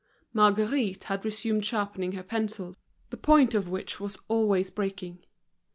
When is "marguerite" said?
0.33-1.03